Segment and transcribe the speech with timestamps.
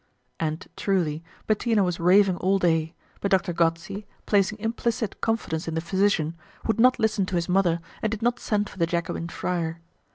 [0.39, 3.53] And truly, Bettina was raving all day, but Dr.
[3.53, 6.35] Gozzi, placing implicit confidence in the physician,
[6.65, 9.79] would not listen to his mother, and did not send for the Jacobin friar.